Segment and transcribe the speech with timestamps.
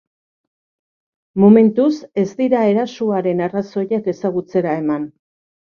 [1.43, 1.93] Momentuz,
[2.23, 5.07] ez dira erasoaren arrazoiak ezagutzera eman.